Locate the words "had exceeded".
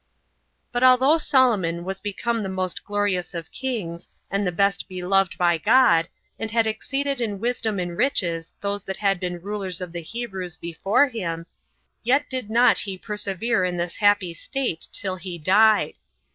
6.49-7.21